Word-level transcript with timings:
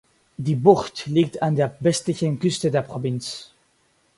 Die 0.37 0.55
Bucht 0.55 1.05
liegt 1.05 1.43
an 1.43 1.55
der 1.55 1.77
westlichen 1.79 2.39
Küste 2.39 2.71
der 2.71 2.81
Provinz. 2.81 3.53